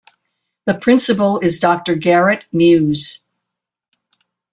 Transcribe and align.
The 0.65 0.73
principal 0.73 1.37
is 1.41 1.59
Doctor 1.59 1.93
Garett 1.93 2.45
Muse. 2.51 3.27